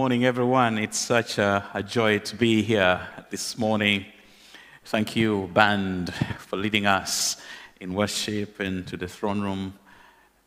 [0.00, 0.78] morning, everyone.
[0.78, 4.06] It's such a, a, joy to be here this morning.
[4.86, 7.36] Thank you, band, for leading us
[7.82, 9.74] in worship and to the throne room,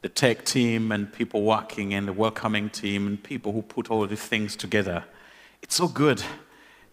[0.01, 4.07] the tech team, and people working, and the welcoming team, and people who put all
[4.07, 5.03] these things together.
[5.61, 6.23] It's so good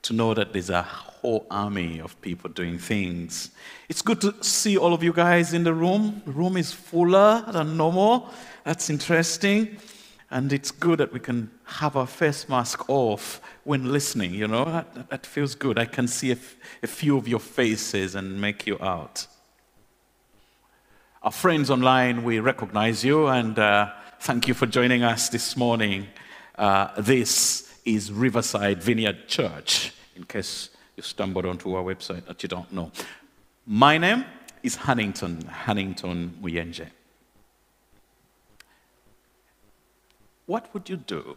[0.02, 3.52] to know that there's a whole army of people doing things.
[3.88, 6.21] It's good to see all of you guys in the room.
[6.27, 8.29] The room is fuller than normal.
[8.64, 9.79] That's interesting.
[10.30, 14.64] And it's good that we can have our face mask off when listening, you know?
[14.64, 15.76] That, that feels good.
[15.76, 19.26] I can see a, few of your faces and make you out.
[21.22, 23.90] Our friends online, we recognize you and uh,
[24.21, 26.07] thank you for joining us this morning.
[26.57, 32.48] Uh, this is Riverside Vineyard Church, in case you stumbled onto our website that you
[32.48, 32.92] don't know.
[33.66, 34.24] My name
[34.62, 36.86] is Hannington, Hannington Muyenje.
[40.50, 41.36] What would you do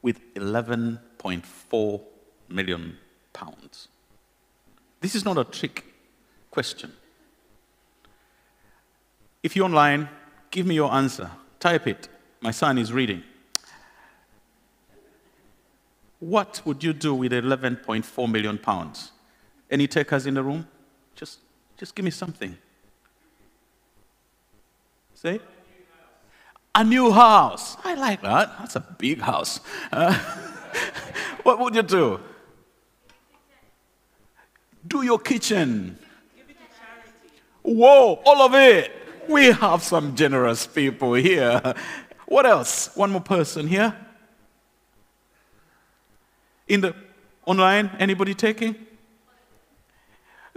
[0.00, 2.00] with 11.4
[2.48, 2.96] million
[3.34, 3.88] pounds?
[5.02, 5.84] This is not a trick
[6.50, 6.90] question.
[9.42, 10.08] If you're online,
[10.50, 11.30] give me your answer.
[11.58, 12.08] Type it.
[12.40, 13.22] My son is reading.
[16.18, 19.12] What would you do with 11.4 million pounds?
[19.70, 20.66] Any takers in the room?
[21.14, 21.40] Just,
[21.76, 22.56] just give me something.
[25.14, 25.40] Say?
[26.74, 27.76] A new house.
[27.84, 28.56] I like that.
[28.58, 29.60] That's a big house.
[29.90, 30.14] Uh,
[31.42, 32.20] what would you do?
[34.86, 35.98] Do your kitchen.
[37.62, 38.92] Whoa, all of it.
[39.28, 41.74] We have some generous people here.
[42.26, 42.90] What else?
[42.94, 43.94] One more person here.
[46.68, 46.94] In the
[47.44, 48.76] online, anybody taking?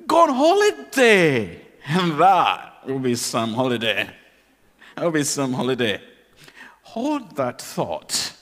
[0.05, 1.61] Go on holiday.
[1.85, 4.09] And that will be some holiday.
[4.97, 6.01] Will be some holiday.
[6.83, 8.33] Hold that thought.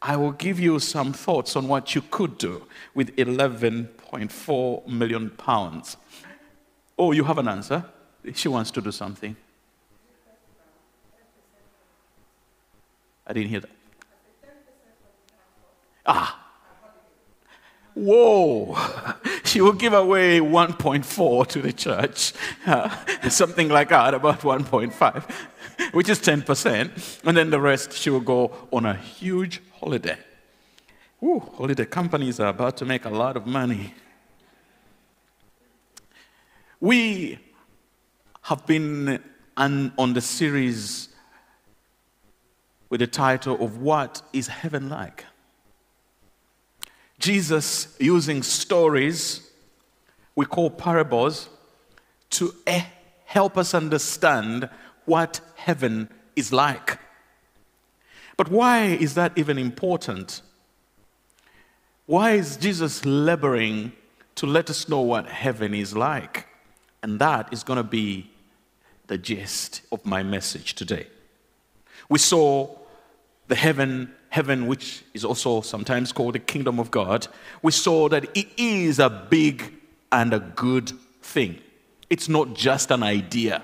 [0.00, 5.96] I will give you some thoughts on what you could do with 11.4 million pounds.
[6.98, 7.84] Oh, you have an answer?
[8.34, 9.36] She wants to do something.
[13.26, 13.70] I didn't hear that.
[16.04, 16.38] Ah.
[17.94, 18.76] Whoa.
[19.44, 22.32] She will give away 1.4 to the church.
[22.64, 22.88] Uh,
[23.28, 25.30] something like that, about 1.5
[25.92, 30.18] which is 10%, and then the rest she will go on a huge holiday.
[31.22, 33.94] Ooh, holiday companies are about to make a lot of money.
[36.80, 37.38] We
[38.42, 39.22] have been
[39.56, 41.08] on the series
[42.90, 45.24] with the title of What is Heaven Like?
[47.18, 49.48] Jesus using stories
[50.34, 51.48] we call parables
[52.30, 52.84] to eh,
[53.26, 54.68] help us understand
[55.04, 56.98] what heaven is like.
[58.36, 60.42] But why is that even important?
[62.06, 63.92] Why is Jesus laboring
[64.36, 66.46] to let us know what heaven is like?
[67.02, 68.30] And that is going to be
[69.06, 71.06] the gist of my message today.
[72.08, 72.68] We saw
[73.48, 77.26] the heaven, heaven, which is also sometimes called the kingdom of God.
[77.62, 79.72] We saw that it is a big
[80.10, 80.92] and a good
[81.22, 81.58] thing.
[82.08, 83.62] It's not just an idea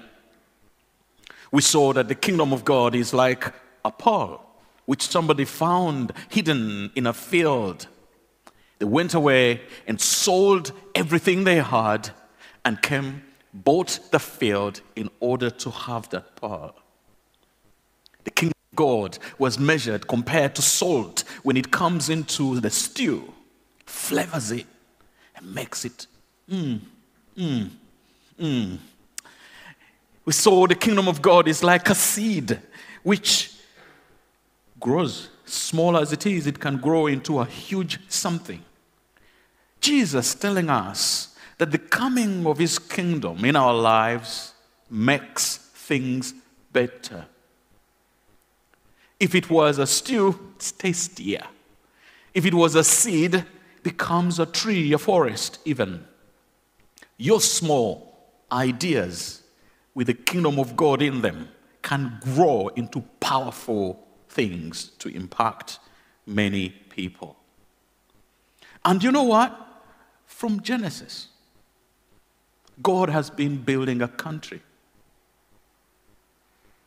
[1.51, 3.53] we saw that the kingdom of God is like
[3.85, 4.45] a pearl
[4.85, 7.87] which somebody found hidden in a field.
[8.79, 12.11] They went away and sold everything they had
[12.65, 13.23] and came,
[13.53, 16.75] bought the field in order to have that pearl.
[18.25, 23.35] The kingdom of God was measured compared to salt when it comes into the stew,
[23.85, 24.67] flavors it,
[25.37, 26.07] and makes it
[26.49, 26.81] mmm,
[27.37, 27.71] mmm,
[28.41, 28.79] mmm
[30.29, 32.61] we saw the kingdom of God is like a seed
[33.03, 33.51] which
[34.79, 35.31] grows.
[35.47, 38.63] Small as it is, it can grow into a huge something.
[39.81, 44.53] Jesus telling us that the coming of his kingdom in our lives
[44.91, 46.35] makes things
[46.75, 47.25] better.
[49.19, 51.47] If it was a stew, it's tastier.
[52.35, 53.47] If it was a seed,
[53.83, 56.05] becomes a tree, a forest, even.
[57.17, 59.45] Your small ideas
[59.99, 61.49] with the kingdom of God in them
[61.83, 65.81] can grow into powerful things to impact
[66.25, 67.37] many people.
[68.85, 69.59] And you know what?
[70.25, 71.27] From Genesis,
[72.81, 74.63] God has been building a country.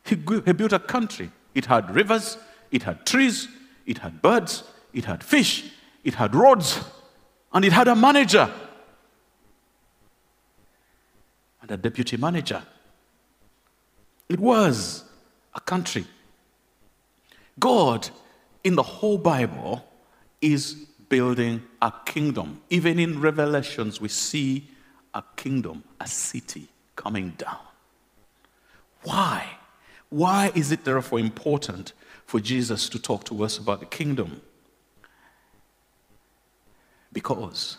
[0.06, 1.30] He, he built a country.
[1.54, 2.38] It had rivers,
[2.70, 3.46] it had trees,
[3.84, 4.64] it had birds,
[4.94, 5.70] it had fish,
[6.02, 6.80] it had roads,
[7.52, 8.50] and it had a manager
[11.60, 12.62] and a deputy manager.
[14.32, 15.04] It was
[15.54, 16.06] a country.
[17.60, 18.08] God
[18.64, 19.84] in the whole Bible
[20.40, 20.72] is
[21.10, 22.62] building a kingdom.
[22.70, 24.70] Even in Revelations, we see
[25.12, 27.58] a kingdom, a city coming down.
[29.02, 29.46] Why?
[30.08, 31.92] Why is it therefore important
[32.24, 34.40] for Jesus to talk to us about the kingdom?
[37.12, 37.76] Because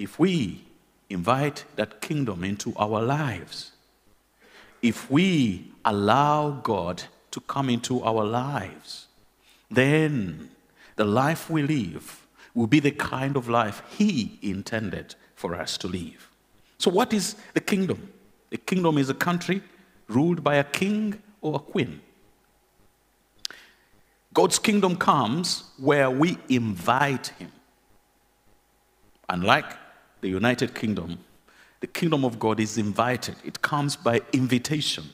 [0.00, 0.64] if we
[1.08, 3.70] invite that kingdom into our lives,
[4.82, 9.06] if we allow God to come into our lives,
[9.70, 10.50] then
[10.96, 15.88] the life we live will be the kind of life He intended for us to
[15.88, 16.28] live.
[16.78, 18.12] So, what is the kingdom?
[18.50, 19.62] The kingdom is a country
[20.08, 22.00] ruled by a king or a queen.
[24.32, 27.52] God's kingdom comes where we invite Him.
[29.28, 29.76] Unlike
[30.20, 31.18] the United Kingdom,
[31.80, 35.04] the kingdom of God is invited, it comes by invitation.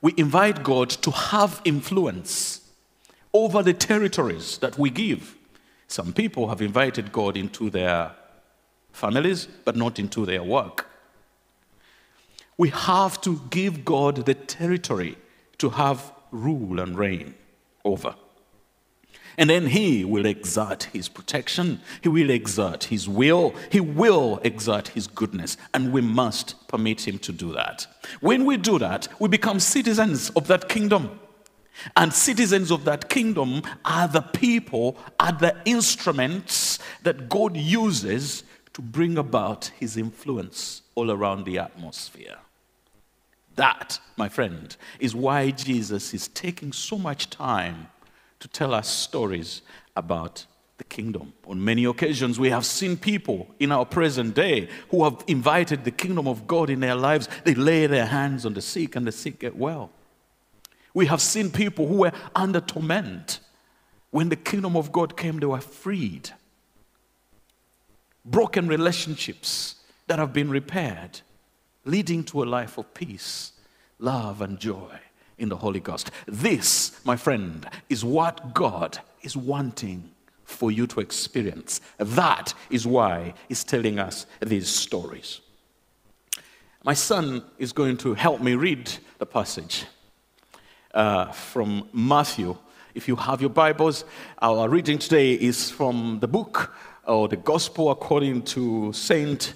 [0.00, 2.62] We invite God to have influence
[3.34, 5.36] over the territories that we give.
[5.88, 8.12] Some people have invited God into their
[8.92, 10.86] families, but not into their work.
[12.56, 15.16] We have to give God the territory
[15.58, 17.34] to have rule and reign
[17.84, 18.14] over.
[19.38, 24.88] And then he will exert his protection, he will exert his will, he will exert
[24.88, 27.86] his goodness, and we must permit him to do that.
[28.20, 31.18] When we do that, we become citizens of that kingdom.
[31.96, 38.44] And citizens of that kingdom are the people, are the instruments that God uses
[38.74, 42.36] to bring about his influence all around the atmosphere.
[43.56, 47.88] That, my friend, is why Jesus is taking so much time
[48.40, 49.62] to tell us stories
[49.96, 50.46] about
[50.78, 51.34] the kingdom.
[51.46, 55.90] On many occasions, we have seen people in our present day who have invited the
[55.90, 57.28] kingdom of God in their lives.
[57.44, 59.90] They lay their hands on the sick, and the sick get well.
[60.94, 63.40] We have seen people who were under torment.
[64.10, 66.30] When the kingdom of God came, they were freed.
[68.24, 69.76] Broken relationships
[70.06, 71.20] that have been repaired,
[71.84, 73.52] leading to a life of peace,
[73.98, 74.98] love, and joy
[75.40, 76.12] in the Holy Ghost.
[76.26, 80.10] This, my friend, is what God is wanting
[80.44, 81.80] for you to experience.
[81.98, 85.40] That is why He's telling us these stories.
[86.84, 89.84] My son is going to help me read the passage
[90.94, 92.56] uh, from Matthew.
[92.94, 94.04] If you have your Bibles,
[94.40, 96.74] our reading today is from the book
[97.06, 99.54] or the Gospel according to Saint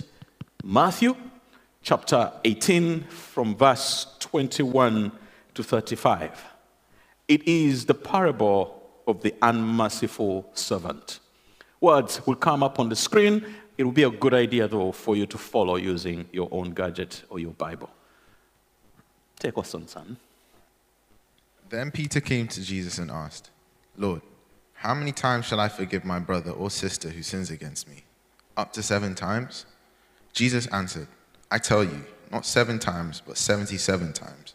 [0.63, 1.17] Matthew,
[1.83, 5.13] chapter 18, from verse 21
[5.55, 6.45] to 35.
[7.29, 11.21] It is the parable of the unmerciful servant.
[11.81, 13.45] Words will come up on the screen.
[13.77, 17.23] It will be a good idea, though, for you to follow using your own gadget
[17.29, 17.91] or your Bible.
[19.39, 20.17] Take us on, son.
[21.69, 23.51] Then Peter came to Jesus and asked,
[23.97, 24.23] Lord,
[24.75, 28.05] how many times shall I forgive my brother or sister who sins against me?
[28.57, 29.67] Up to seven times?
[30.33, 31.09] Jesus answered,
[31.51, 34.55] I tell you, not seven times, but seventy seven times.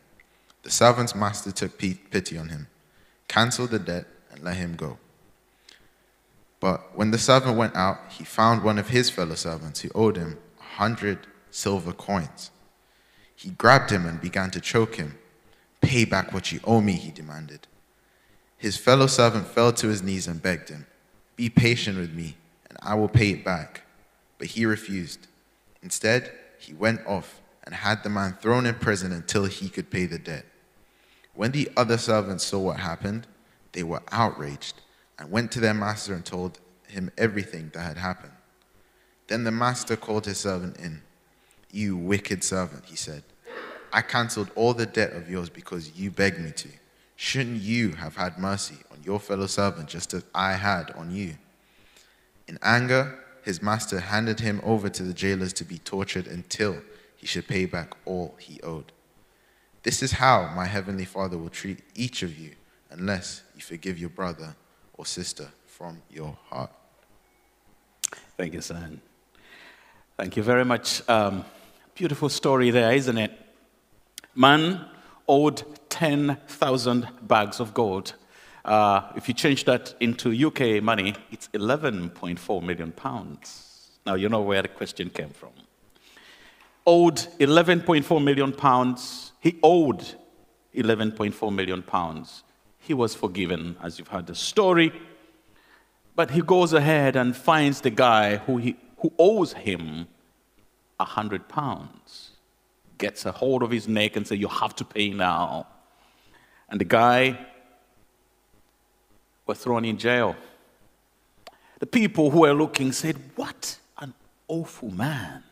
[0.63, 2.67] The servant's master took pity on him,
[3.27, 4.97] canceled the debt, and let him go.
[6.59, 10.15] But when the servant went out, he found one of his fellow servants who owed
[10.15, 12.51] him a hundred silver coins.
[13.35, 15.17] He grabbed him and began to choke him.
[15.81, 17.67] Pay back what you owe me, he demanded.
[18.55, 20.85] His fellow servant fell to his knees and begged him,
[21.35, 22.37] Be patient with me,
[22.69, 23.81] and I will pay it back.
[24.37, 25.25] But he refused.
[25.81, 30.05] Instead, he went off and had the man thrown in prison until he could pay
[30.05, 30.45] the debt.
[31.41, 33.25] When the other servants saw what happened,
[33.71, 34.75] they were outraged
[35.17, 38.33] and went to their master and told him everything that had happened.
[39.25, 41.01] Then the master called his servant in.
[41.71, 43.23] You wicked servant, he said.
[43.91, 46.69] I cancelled all the debt of yours because you begged me to.
[47.15, 51.37] Shouldn't you have had mercy on your fellow servant just as I had on you?
[52.47, 56.83] In anger, his master handed him over to the jailers to be tortured until
[57.17, 58.91] he should pay back all he owed.
[59.83, 62.51] This is how my heavenly Father will treat each of you
[62.91, 64.55] unless you forgive your brother
[64.93, 66.71] or sister from your heart.
[68.37, 69.01] Thank you, son.
[70.17, 71.07] Thank you very much.
[71.09, 71.45] Um,
[71.95, 73.31] beautiful story there, isn't it?
[74.35, 74.85] Man
[75.27, 78.13] owed 10,000 bags of gold.
[78.63, 83.89] Uh, if you change that into UK money, it's 11.4 million pounds.
[84.05, 85.49] Now you know where the question came from.
[86.85, 89.30] Owed 11.4 million pounds.
[89.41, 90.05] He owed
[90.75, 92.43] 11.4 million pounds.
[92.77, 94.93] He was forgiven, as you've heard the story.
[96.15, 100.07] But he goes ahead and finds the guy who, he, who owes him
[100.97, 102.31] 100 pounds.
[102.99, 105.67] Gets a hold of his neck and says, You have to pay now.
[106.69, 107.47] And the guy
[109.47, 110.35] was thrown in jail.
[111.79, 114.13] The people who were looking said, What an
[114.47, 115.43] awful man.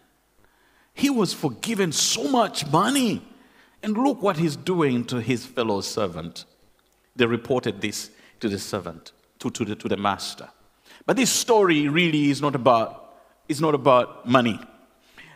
[0.93, 3.25] He was forgiven so much money.
[3.81, 6.45] And look what he's doing to his fellow servant.
[7.15, 10.49] They reported this to the servant, to, to, the, to the master.
[11.05, 13.15] But this story really is not about,
[13.47, 14.59] is not about money.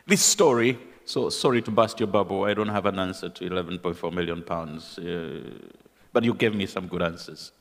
[0.05, 4.13] This story, so sorry to bust your bubble, I don't have an answer to 11.4
[4.13, 5.41] million pounds, uh,
[6.11, 7.51] but you gave me some good answers.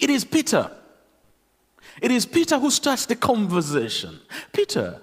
[0.00, 0.70] It is Peter.
[2.00, 4.20] It is Peter who starts the conversation.
[4.52, 5.00] Peter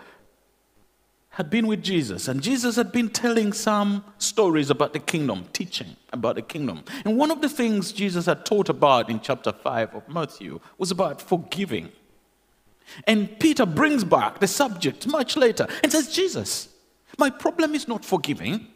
[1.35, 5.97] had been with Jesus, and Jesus had been telling some stories about the kingdom, teaching
[6.13, 6.81] about the kingdom.
[7.03, 10.91] And one of the things Jesus had taught about in chapter 5 of Matthew was
[10.91, 11.89] about forgiving.
[13.05, 16.69] And Peter brings back the subject much later and says, Jesus,
[17.17, 18.67] my problem is not forgiving.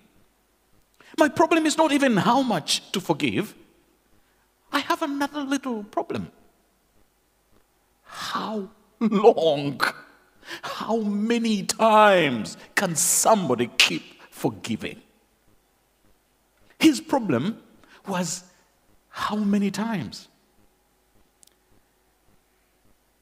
[1.17, 3.55] My problem is not even how much to forgive.
[4.73, 6.29] I have another little problem.
[8.03, 8.67] How
[8.99, 9.79] long
[10.61, 15.01] how many times can somebody keep forgiving?
[16.79, 17.61] His problem
[18.07, 18.43] was
[19.09, 20.27] how many times?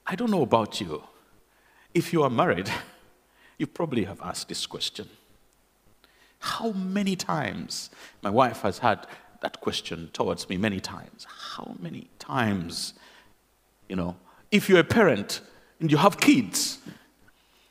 [0.06, 1.04] I don't know about you.
[1.94, 2.72] If you are married,
[3.58, 5.10] you probably have asked this question.
[6.40, 7.90] How many times?
[8.22, 9.08] My wife has had
[9.42, 11.26] that question towards me many times.
[11.56, 12.94] How many times?
[13.90, 14.16] You know,
[14.52, 15.42] if you're a parent
[15.80, 16.80] and you have kids,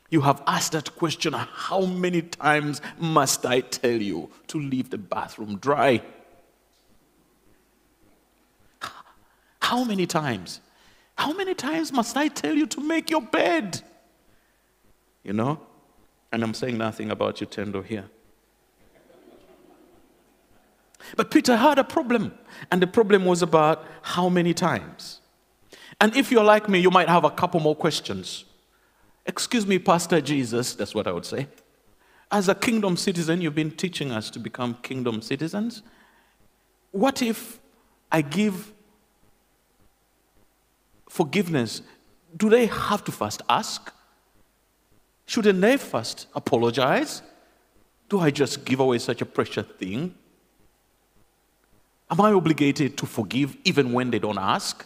[0.09, 4.97] you have asked that question how many times must I tell you to leave the
[4.97, 6.01] bathroom dry?
[9.61, 10.61] How many times?
[11.17, 13.81] How many times must I tell you to make your bed?
[15.23, 15.59] You know?
[16.31, 18.05] And I'm saying nothing about you, Tendo, here.
[21.15, 22.33] But Peter had a problem,
[22.71, 25.21] and the problem was about how many times.
[25.99, 28.45] And if you're like me, you might have a couple more questions.
[29.27, 31.47] Excuse me, Pastor Jesus, that's what I would say.
[32.31, 35.83] As a kingdom citizen, you've been teaching us to become kingdom citizens.
[36.91, 37.59] What if
[38.09, 38.73] I give
[41.09, 41.81] forgiveness?
[42.35, 43.93] Do they have to first ask?
[45.25, 47.21] Shouldn't they first apologize?
[48.07, 50.15] Do I just give away such a precious thing?
[52.09, 54.85] Am I obligated to forgive even when they don't ask?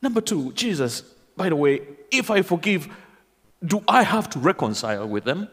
[0.00, 1.02] Number two, Jesus
[1.38, 1.80] by the way,
[2.10, 2.88] if I forgive,
[3.64, 5.48] do I have to reconcile with them?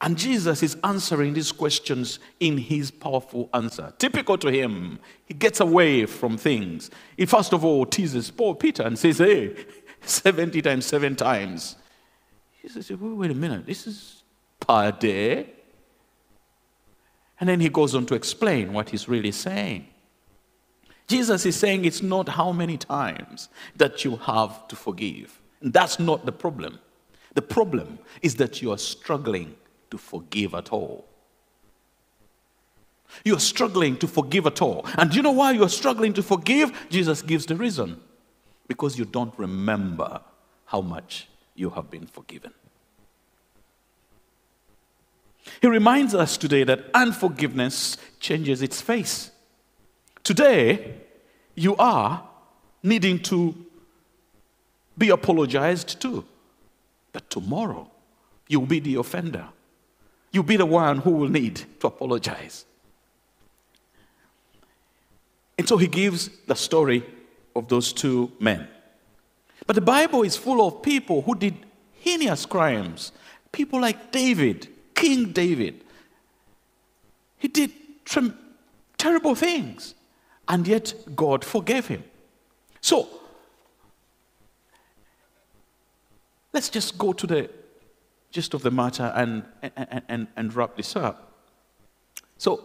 [0.00, 3.92] And Jesus is answering these questions in his powerful answer.
[3.98, 6.90] Typical to him, he gets away from things.
[7.18, 9.54] He first of all teases Paul Peter and says, Hey,
[10.00, 11.76] 70 times, seven times.
[12.62, 14.22] He says, Wait a minute, this is
[14.58, 15.50] per day.
[17.38, 19.86] And then he goes on to explain what he's really saying.
[21.10, 25.40] Jesus is saying it's not how many times that you have to forgive.
[25.60, 26.78] That's not the problem.
[27.34, 29.56] The problem is that you are struggling
[29.90, 31.04] to forgive at all.
[33.24, 34.86] You're struggling to forgive at all.
[34.96, 36.70] And do you know why you're struggling to forgive?
[36.90, 38.00] Jesus gives the reason.
[38.68, 40.20] Because you don't remember
[40.66, 41.26] how much
[41.56, 42.52] you have been forgiven.
[45.60, 49.32] He reminds us today that unforgiveness changes its face.
[50.22, 50.94] Today,
[51.54, 52.22] you are
[52.82, 53.54] needing to
[54.96, 56.24] be apologized to.
[57.12, 57.90] But tomorrow,
[58.48, 59.46] you'll be the offender.
[60.32, 62.64] You'll be the one who will need to apologize.
[65.58, 67.04] And so he gives the story
[67.54, 68.68] of those two men.
[69.66, 71.54] But the Bible is full of people who did
[71.92, 73.12] heinous crimes.
[73.52, 75.84] People like David, King David.
[77.38, 77.72] He did
[78.96, 79.94] terrible things
[80.50, 82.02] and yet God forgave him.
[82.80, 83.08] So,
[86.52, 87.48] let's just go to the
[88.32, 91.32] gist of the matter and, and, and, and wrap this up.
[92.36, 92.64] So,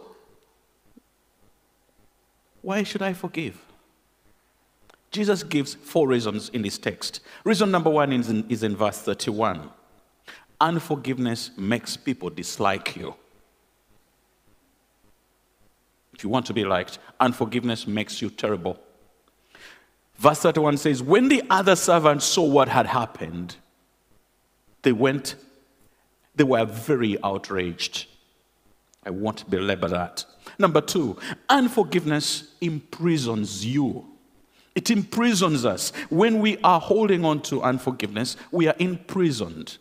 [2.60, 3.56] why should I forgive?
[5.12, 7.20] Jesus gives four reasons in this text.
[7.44, 9.70] Reason number one is in, is in verse 31.
[10.60, 13.14] Unforgiveness makes people dislike you.
[16.16, 18.78] If you want to be liked, unforgiveness makes you terrible.
[20.16, 23.56] Verse 31 says, When the other servants saw what had happened,
[24.80, 25.34] they went,
[26.34, 28.06] they were very outraged.
[29.04, 30.24] I won't belabor that.
[30.58, 31.18] Number two,
[31.50, 34.06] unforgiveness imprisons you.
[34.74, 35.90] It imprisons us.
[36.08, 39.76] When we are holding on to unforgiveness, we are imprisoned.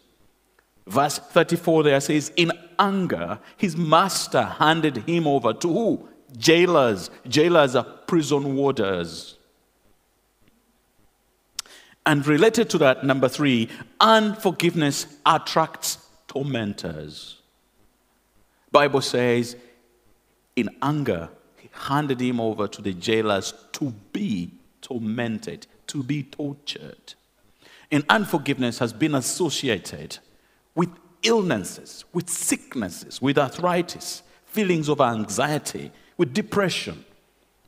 [0.86, 6.10] Verse 34 there says, In anger, his master handed him over to who?
[6.36, 7.10] Jailers.
[7.28, 9.38] Jailers are prison warders.
[12.06, 17.42] And related to that, number three, unforgiveness attracts tormentors.
[18.72, 19.56] Bible says,
[20.56, 24.52] in anger, he handed him over to the jailers to be
[24.82, 27.14] tormented, to be tortured.
[27.92, 30.20] And unforgiveness has been associated
[30.76, 30.90] with
[31.24, 37.06] illnesses, with sicknesses, with arthritis, feelings of anxiety, with depression,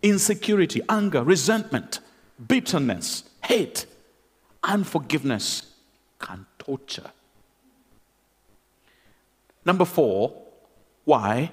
[0.01, 1.99] insecurity, anger, resentment,
[2.47, 3.85] bitterness, hate.
[4.63, 5.73] Unforgiveness
[6.19, 7.11] can torture.
[9.65, 10.33] Number four,
[11.05, 11.51] why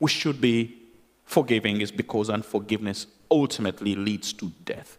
[0.00, 0.76] we should be
[1.24, 4.98] forgiving is because unforgiveness ultimately leads to death.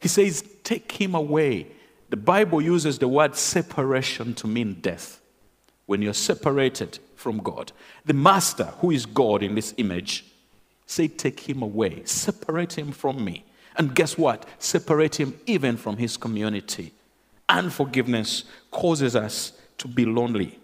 [0.00, 1.68] He says, Take him away.
[2.10, 5.20] The Bible uses the word separation to mean death.
[5.88, 7.72] When you're separated from God,
[8.04, 10.26] the master, who is God in this image,
[10.84, 13.46] say, Take him away, separate him from me.
[13.74, 14.44] And guess what?
[14.58, 16.92] Separate him even from his community.
[17.48, 20.58] Unforgiveness causes us to be lonely.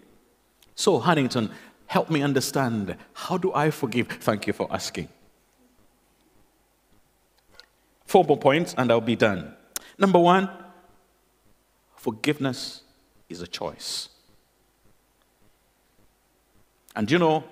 [0.75, 1.49] So, Hannington,
[1.87, 4.09] help me understand how do I forgive?
[4.09, 5.09] Thank you for asking.
[8.05, 9.55] Four more points and I'll be done.
[9.97, 10.51] Number one,
[11.95, 12.83] forgiveness
[13.27, 14.09] is a choice.
[16.95, 17.43] And you know,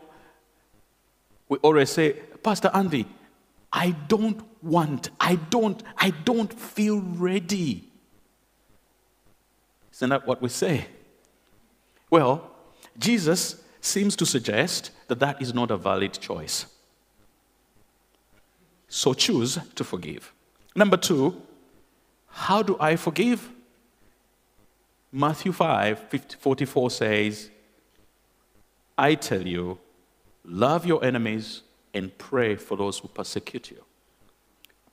[1.50, 3.06] we always say, Pastor Andy,
[3.72, 7.90] I don't want, I don't, I don't feel ready.
[9.94, 10.88] Isn't that what we say?
[12.10, 12.52] Well,
[12.98, 16.66] Jesus seems to suggest that that is not a valid choice.
[18.88, 20.32] So choose to forgive.
[20.76, 21.42] Number two,
[22.28, 23.50] how do I forgive?
[25.12, 27.50] Matthew 5 50, 44 says,
[28.98, 29.80] I tell you,
[30.46, 31.62] love your enemies
[31.94, 33.84] and pray for those who persecute you.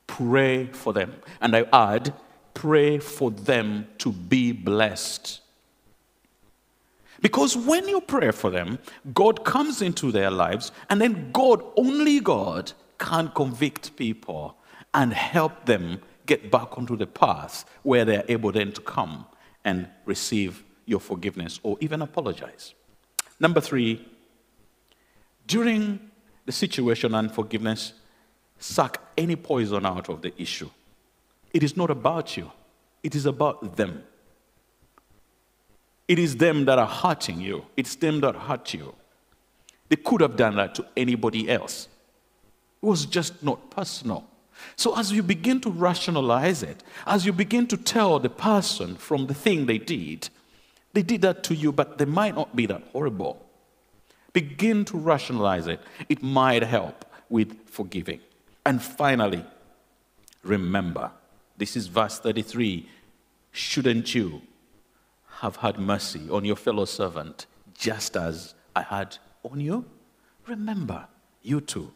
[0.06, 1.14] Pray for them.
[1.40, 2.14] And I add,
[2.54, 5.40] pray for them to be blessed.
[7.20, 8.78] Because when you pray for them,
[9.12, 14.56] God comes into their lives, and then God, only God, can convict people
[14.94, 19.26] and help them get back onto the path where they're able then to come
[19.64, 22.74] and receive your forgiveness or even apologize.
[23.40, 24.06] Number three,
[25.46, 25.98] during
[26.44, 27.94] the situation unforgiveness,
[28.58, 30.70] suck any poison out of the issue.
[31.52, 32.52] It is not about you,
[33.02, 34.04] it is about them.
[36.06, 37.66] It is them that are hurting you.
[37.76, 38.96] It's them that hurt you.
[39.88, 41.86] They could have done that to anybody else.
[42.82, 44.26] It was just not personal.
[44.74, 49.28] So, as you begin to rationalize it, as you begin to tell the person from
[49.28, 50.30] the thing they did,
[50.92, 53.46] they did that to you, but they might not be that horrible.
[54.32, 55.80] Begin to rationalize it.
[56.08, 58.20] It might help with forgiving.
[58.66, 59.44] And finally,
[60.42, 61.10] remember
[61.56, 62.88] this is verse 33
[63.52, 64.42] shouldn't you
[65.40, 69.84] have had mercy on your fellow servant just as I had on you?
[70.46, 71.06] Remember,
[71.42, 71.92] you too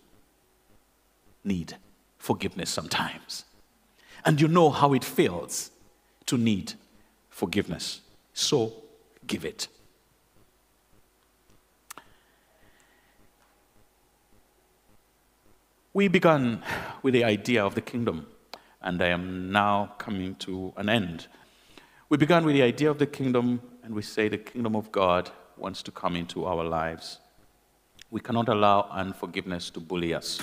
[1.45, 1.77] need
[2.19, 3.45] forgiveness sometimes.
[4.25, 5.71] And you know how it feels
[6.27, 6.73] to need
[7.29, 8.01] forgiveness.
[8.33, 8.84] So
[9.27, 9.69] give it.
[15.93, 16.63] We began
[17.03, 18.27] with the idea of the kingdom,
[18.83, 21.29] and I am now coming to an end.
[22.09, 25.31] We began with the idea of the kingdom, and we say the kingdom of God
[25.57, 27.21] wants to come into our lives.
[28.11, 30.41] We cannot allow unforgiveness to bully us.